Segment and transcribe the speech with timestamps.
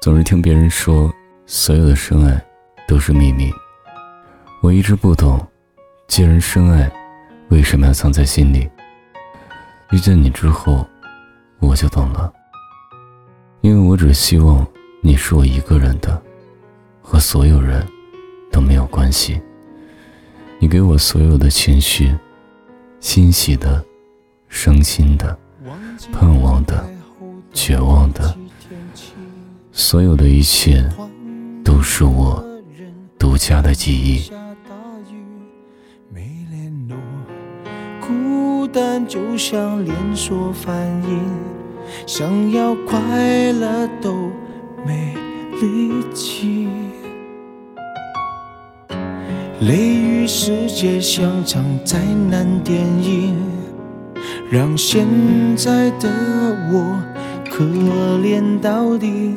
[0.00, 1.12] 总是听别人说，
[1.44, 2.40] 所有的深爱
[2.86, 3.52] 都是秘密。
[4.62, 5.44] 我一直不懂，
[6.06, 6.88] 既然深爱，
[7.48, 8.70] 为什么要藏在心里？
[9.90, 10.86] 遇见你之后，
[11.58, 12.32] 我就懂了。
[13.60, 14.64] 因为我只希望
[15.00, 16.22] 你是我一个人的，
[17.02, 17.84] 和所有人
[18.52, 19.40] 都没有关系。
[20.60, 22.16] 你给我所有的情绪，
[23.00, 23.84] 欣喜的、
[24.48, 25.36] 伤心的、
[26.12, 26.88] 盼望的、
[27.52, 28.36] 绝望的。
[29.80, 30.84] 所有的一切
[31.64, 32.44] 都是我
[33.16, 34.28] 独家的记忆。
[38.00, 40.76] 孤单就像连锁反
[41.08, 41.20] 应，
[42.08, 44.12] 想要快乐都
[44.84, 45.14] 没
[45.60, 46.68] 力气。
[49.60, 53.36] 雷雨世界像场灾难电影，
[54.50, 55.06] 让现
[55.56, 56.10] 在的
[56.72, 57.00] 我
[57.48, 59.36] 可怜到底。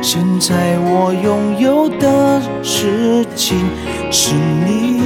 [0.00, 3.58] 现在我拥有的事情
[4.10, 5.02] 是你，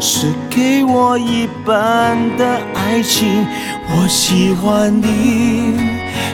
[0.00, 3.46] 是给我一半的爱情。
[3.92, 5.78] 我喜欢你，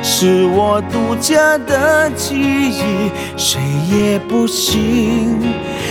[0.03, 5.39] 是我独家的记忆，谁也不行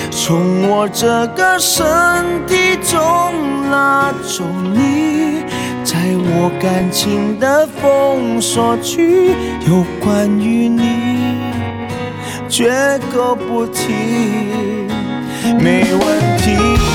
[0.09, 1.85] 从我这个身
[2.47, 5.43] 体中拉走你。
[5.83, 9.31] 在我感情的封锁区，
[9.67, 11.34] 有关于你。
[12.47, 13.93] 绝口不提，
[15.59, 16.94] 没问题。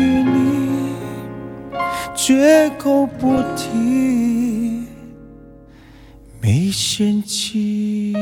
[2.23, 4.85] 绝口不提，
[6.39, 8.13] 没嫌弃。